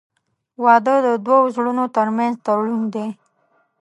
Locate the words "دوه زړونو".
1.25-1.83